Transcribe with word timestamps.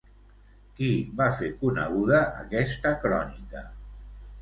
Qui 0.79 0.89
va 1.19 1.27
fer 1.41 1.51
coneguda 1.61 2.25
aquesta 2.41 2.97
crònica? 3.07 3.67